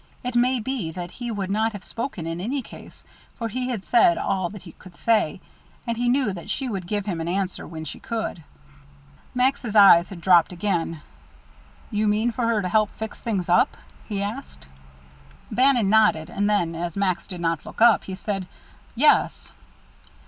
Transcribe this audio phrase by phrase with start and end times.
[0.23, 3.03] It may be that he would not have spoken in any case,
[3.35, 5.39] for he had said all that he could say,
[5.85, 8.43] and he knew that she would give him an answer when she could.
[9.35, 11.03] Max's eyes had dropped again.
[11.91, 14.65] "You mean for her to help fix things up?" he asked.
[15.51, 18.47] Bannon nodded; and then, as Max did not look up, he said,
[18.95, 19.51] "Yes."